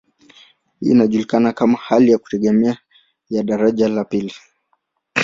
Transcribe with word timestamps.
Hii 0.79 0.91
inajulikana 0.91 1.53
kama 1.53 1.77
hali 1.77 2.11
ya 2.11 2.17
kutegemeana 2.17 2.77
ya 3.29 3.43
daraja 3.43 3.87
la 3.89 4.03
pili. 4.05 4.33